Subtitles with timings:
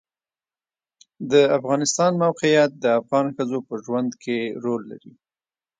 [1.31, 5.13] د افغانستان د موقعیت د افغان ښځو په ژوند کې رول لري.